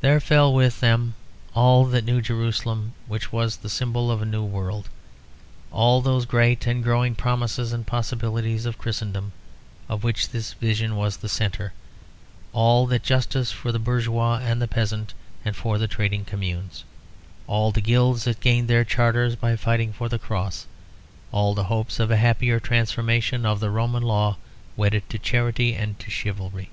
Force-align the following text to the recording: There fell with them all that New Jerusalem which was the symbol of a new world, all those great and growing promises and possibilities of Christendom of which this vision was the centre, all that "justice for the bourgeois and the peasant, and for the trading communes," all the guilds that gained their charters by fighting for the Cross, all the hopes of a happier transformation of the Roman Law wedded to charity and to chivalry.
There 0.00 0.18
fell 0.18 0.54
with 0.54 0.80
them 0.80 1.12
all 1.52 1.84
that 1.84 2.06
New 2.06 2.22
Jerusalem 2.22 2.94
which 3.06 3.30
was 3.32 3.58
the 3.58 3.68
symbol 3.68 4.10
of 4.10 4.22
a 4.22 4.24
new 4.24 4.42
world, 4.42 4.88
all 5.70 6.00
those 6.00 6.24
great 6.24 6.66
and 6.66 6.82
growing 6.82 7.14
promises 7.14 7.70
and 7.70 7.86
possibilities 7.86 8.64
of 8.64 8.78
Christendom 8.78 9.32
of 9.90 10.04
which 10.04 10.30
this 10.30 10.54
vision 10.54 10.96
was 10.96 11.18
the 11.18 11.28
centre, 11.28 11.74
all 12.54 12.86
that 12.86 13.02
"justice 13.02 13.52
for 13.52 13.72
the 13.72 13.78
bourgeois 13.78 14.38
and 14.38 14.62
the 14.62 14.66
peasant, 14.66 15.12
and 15.44 15.54
for 15.54 15.76
the 15.76 15.86
trading 15.86 16.24
communes," 16.24 16.84
all 17.46 17.72
the 17.72 17.82
guilds 17.82 18.24
that 18.24 18.40
gained 18.40 18.68
their 18.68 18.86
charters 18.86 19.36
by 19.36 19.54
fighting 19.54 19.92
for 19.92 20.08
the 20.08 20.18
Cross, 20.18 20.66
all 21.30 21.54
the 21.54 21.64
hopes 21.64 22.00
of 22.00 22.10
a 22.10 22.16
happier 22.16 22.58
transformation 22.58 23.44
of 23.44 23.60
the 23.60 23.68
Roman 23.68 24.02
Law 24.02 24.38
wedded 24.78 25.10
to 25.10 25.18
charity 25.18 25.74
and 25.74 25.98
to 25.98 26.10
chivalry. 26.10 26.70